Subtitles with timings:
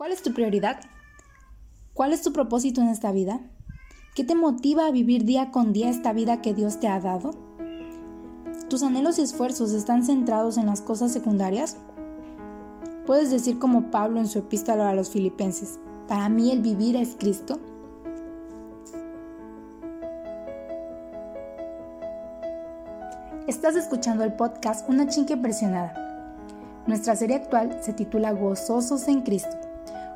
[0.00, 0.80] ¿Cuál es tu prioridad?
[1.92, 3.38] ¿Cuál es tu propósito en esta vida?
[4.14, 7.32] ¿Qué te motiva a vivir día con día esta vida que Dios te ha dado?
[8.70, 11.76] ¿Tus anhelos y esfuerzos están centrados en las cosas secundarias?
[13.04, 15.78] Puedes decir como Pablo en su epístola a los filipenses,
[16.08, 17.60] para mí el vivir es Cristo.
[23.46, 25.92] Estás escuchando el podcast Una chinque impresionada.
[26.86, 29.69] Nuestra serie actual se titula Gozosos en Cristo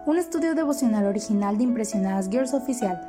[0.07, 3.01] un estudio devocional original de Impresionadas Girls Oficial.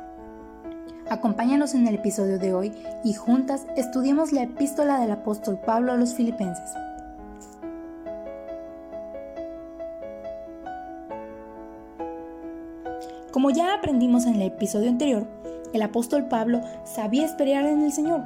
[1.10, 2.72] Acompáñanos en el episodio de hoy
[3.04, 6.70] y juntas estudiemos la epístola del apóstol Pablo a los filipenses.
[13.30, 15.26] Como ya aprendimos en el episodio anterior,
[15.74, 18.22] el apóstol Pablo sabía esperar en el Señor.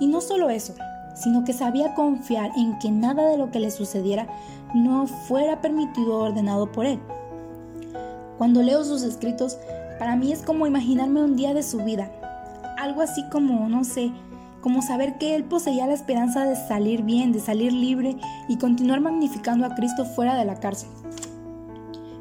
[0.00, 0.74] Y no solo eso,
[1.14, 4.26] sino que sabía confiar en que nada de lo que le sucediera
[4.74, 6.98] no fuera permitido o ordenado por él.
[8.38, 9.58] Cuando leo sus escritos,
[9.98, 12.08] para mí es como imaginarme un día de su vida.
[12.78, 14.12] Algo así como, no sé,
[14.60, 18.16] como saber que él poseía la esperanza de salir bien, de salir libre
[18.48, 20.88] y continuar magnificando a Cristo fuera de la cárcel.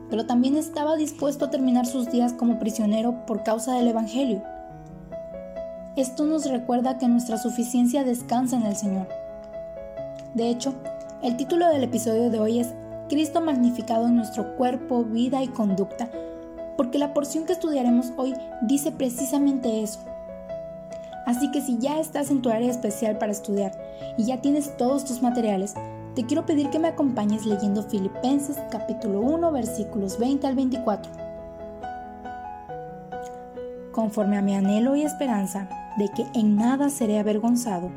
[0.09, 4.41] Pero también estaba dispuesto a terminar sus días como prisionero por causa del Evangelio.
[5.95, 9.08] Esto nos recuerda que nuestra suficiencia descansa en el Señor.
[10.34, 10.73] De hecho,
[11.22, 12.73] el título del episodio de hoy es
[13.09, 16.09] Cristo magnificado en nuestro cuerpo, vida y conducta,
[16.75, 20.00] porque la porción que estudiaremos hoy dice precisamente eso.
[21.25, 23.72] Así que si ya estás en tu área especial para estudiar
[24.17, 25.73] y ya tienes todos tus materiales,
[26.16, 31.11] te quiero pedir que me acompañes leyendo Filipenses capítulo 1 versículos 20 al 24.
[33.91, 37.91] Conforme a mi anhelo y esperanza de que en nada seré avergonzado,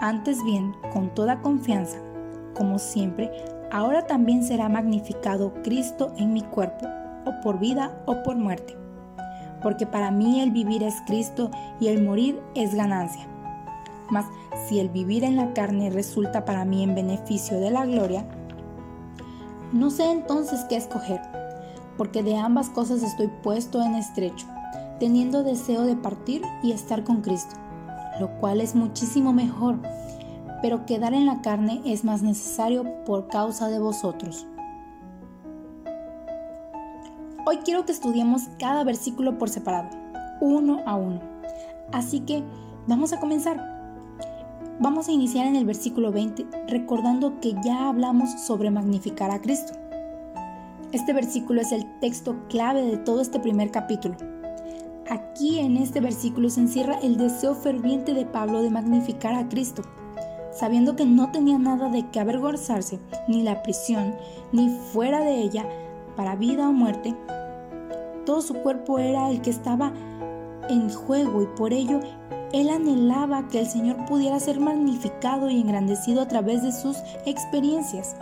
[0.00, 1.98] antes bien, con toda confianza,
[2.54, 3.30] como siempre,
[3.70, 6.86] ahora también será magnificado Cristo en mi cuerpo,
[7.26, 8.76] o por vida o por muerte.
[9.62, 13.26] Porque para mí el vivir es Cristo y el morir es ganancia.
[14.10, 14.26] Mas
[14.66, 18.24] si el vivir en la carne resulta para mí en beneficio de la gloria,
[19.72, 21.20] no sé entonces qué escoger,
[21.98, 24.46] porque de ambas cosas estoy puesto en estrecho,
[24.98, 27.56] teniendo deseo de partir y estar con Cristo,
[28.18, 29.78] lo cual es muchísimo mejor
[30.62, 34.46] pero quedar en la carne es más necesario por causa de vosotros.
[37.46, 39.88] Hoy quiero que estudiemos cada versículo por separado,
[40.40, 41.20] uno a uno.
[41.92, 42.42] Así que
[42.86, 43.76] vamos a comenzar.
[44.80, 49.72] Vamos a iniciar en el versículo 20 recordando que ya hablamos sobre magnificar a Cristo.
[50.92, 54.16] Este versículo es el texto clave de todo este primer capítulo.
[55.10, 59.82] Aquí en este versículo se encierra el deseo ferviente de Pablo de magnificar a Cristo
[60.58, 62.98] sabiendo que no tenía nada de qué avergonzarse,
[63.28, 64.14] ni la prisión,
[64.52, 65.64] ni fuera de ella,
[66.16, 67.14] para vida o muerte,
[68.26, 69.92] todo su cuerpo era el que estaba
[70.68, 72.00] en juego y por ello
[72.52, 78.16] él anhelaba que el Señor pudiera ser magnificado y engrandecido a través de sus experiencias.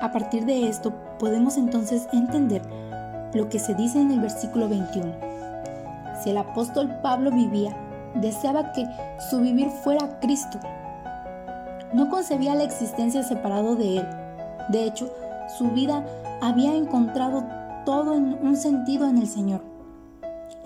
[0.00, 2.62] A partir de esto podemos entonces entender
[3.32, 5.12] lo que se dice en el versículo 21.
[6.22, 7.74] Si el apóstol Pablo vivía
[8.14, 8.86] deseaba que
[9.30, 10.58] su vivir fuera Cristo.
[11.92, 14.08] No concebía la existencia separado de Él.
[14.68, 15.10] De hecho,
[15.58, 16.04] su vida
[16.40, 17.44] había encontrado
[17.84, 19.62] todo en un sentido en el Señor.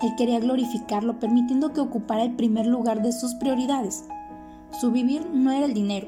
[0.01, 4.05] Él quería glorificarlo, permitiendo que ocupara el primer lugar de sus prioridades.
[4.79, 6.07] Su vivir no era el dinero,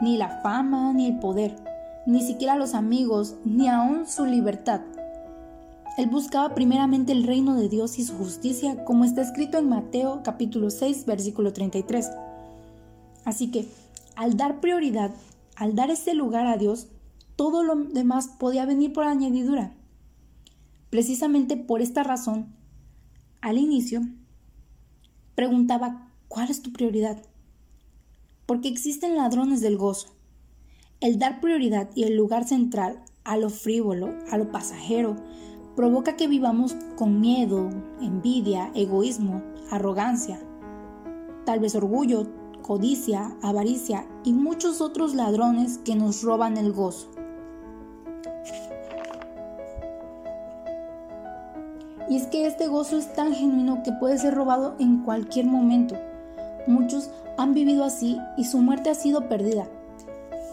[0.00, 1.56] ni la fama, ni el poder,
[2.06, 4.82] ni siquiera los amigos, ni aún su libertad.
[5.96, 10.22] Él buscaba primeramente el reino de Dios y su justicia, como está escrito en Mateo
[10.24, 12.10] capítulo 6, versículo 33.
[13.24, 13.68] Así que,
[14.16, 15.14] al dar prioridad,
[15.54, 16.88] al dar ese lugar a Dios,
[17.36, 19.72] todo lo demás podía venir por añadidura.
[20.90, 22.48] Precisamente por esta razón,
[23.40, 24.02] al inicio,
[25.36, 27.22] preguntaba, ¿cuál es tu prioridad?
[28.46, 30.08] Porque existen ladrones del gozo.
[31.00, 35.16] El dar prioridad y el lugar central a lo frívolo, a lo pasajero,
[35.76, 40.40] provoca que vivamos con miedo, envidia, egoísmo, arrogancia,
[41.44, 42.26] tal vez orgullo,
[42.62, 47.08] codicia, avaricia y muchos otros ladrones que nos roban el gozo.
[52.08, 55.96] Y es que este gozo es tan genuino que puede ser robado en cualquier momento.
[56.66, 59.66] Muchos han vivido así y su muerte ha sido perdida,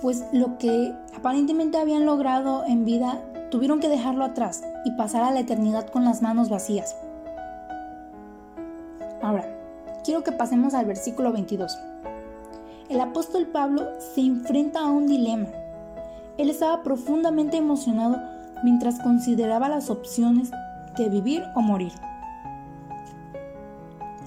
[0.01, 3.21] pues lo que aparentemente habían logrado en vida
[3.51, 6.95] tuvieron que dejarlo atrás y pasar a la eternidad con las manos vacías.
[9.21, 9.45] Ahora,
[10.03, 11.77] quiero que pasemos al versículo 22.
[12.89, 15.48] El apóstol Pablo se enfrenta a un dilema.
[16.38, 18.18] Él estaba profundamente emocionado
[18.63, 20.50] mientras consideraba las opciones
[20.98, 21.92] de vivir o morir.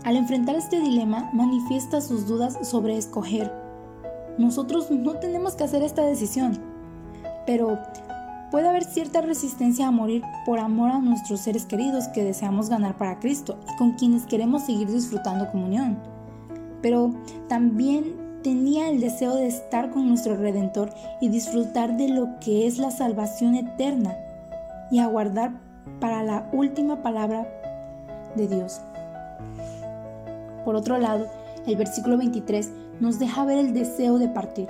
[0.05, 3.51] Al enfrentar este dilema, manifiesta sus dudas sobre escoger.
[4.37, 6.59] Nosotros no tenemos que hacer esta decisión,
[7.47, 7.79] pero
[8.55, 12.97] puede haber cierta resistencia a morir por amor a nuestros seres queridos que deseamos ganar
[12.97, 15.99] para Cristo y con quienes queremos seguir disfrutando comunión.
[16.81, 17.13] Pero
[17.49, 18.15] también
[18.45, 22.93] tenía el deseo de estar con nuestro Redentor y disfrutar de lo que es la
[22.93, 24.17] salvación eterna
[24.89, 25.51] y aguardar
[25.99, 27.49] para la última palabra
[28.37, 28.81] de Dios.
[30.65, 31.27] Por otro lado,
[31.67, 32.71] el versículo 23
[33.01, 34.69] nos deja ver el deseo de partir.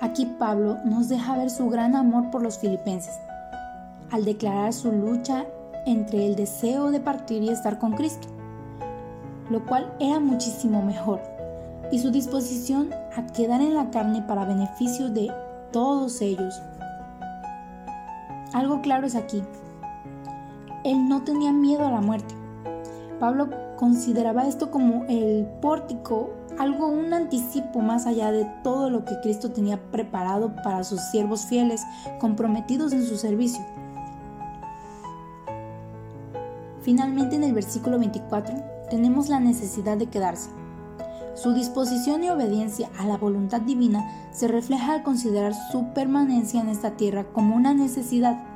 [0.00, 3.14] Aquí Pablo nos deja ver su gran amor por los filipenses,
[4.10, 5.44] al declarar su lucha
[5.86, 8.28] entre el deseo de partir y estar con Cristo,
[9.50, 11.20] lo cual era muchísimo mejor,
[11.92, 15.32] y su disposición a quedar en la carne para beneficio de
[15.72, 16.60] todos ellos.
[18.52, 19.42] Algo claro es aquí.
[20.84, 22.34] Él no tenía miedo a la muerte.
[23.18, 23.48] Pablo
[23.84, 29.50] consideraba esto como el pórtico, algo, un anticipo más allá de todo lo que Cristo
[29.50, 31.82] tenía preparado para sus siervos fieles,
[32.18, 33.62] comprometidos en su servicio.
[36.80, 38.54] Finalmente en el versículo 24
[38.88, 40.48] tenemos la necesidad de quedarse.
[41.34, 46.70] Su disposición y obediencia a la voluntad divina se refleja al considerar su permanencia en
[46.70, 48.53] esta tierra como una necesidad.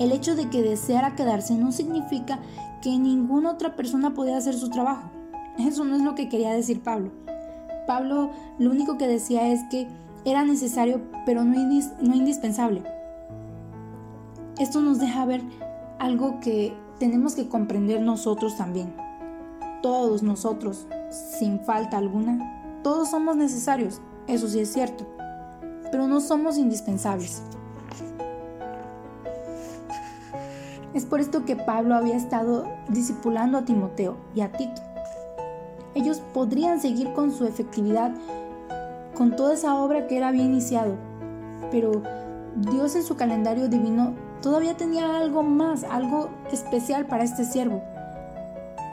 [0.00, 2.38] El hecho de que deseara quedarse no significa
[2.80, 5.10] que ninguna otra persona podía hacer su trabajo.
[5.58, 7.10] Eso no es lo que quería decir Pablo.
[7.86, 9.88] Pablo lo único que decía es que
[10.24, 12.82] era necesario, pero no, no indispensable.
[14.58, 15.42] Esto nos deja ver
[15.98, 18.94] algo que tenemos que comprender nosotros también.
[19.82, 25.06] Todos nosotros, sin falta alguna, todos somos necesarios, eso sí es cierto,
[25.90, 27.42] pero no somos indispensables.
[31.00, 34.82] Es por esto que Pablo había estado discipulando a Timoteo y a Tito.
[35.94, 38.12] Ellos podrían seguir con su efectividad,
[39.14, 40.96] con toda esa obra que él había iniciado,
[41.70, 42.02] pero
[42.54, 44.12] Dios en su calendario divino
[44.42, 47.82] todavía tenía algo más, algo especial para este siervo.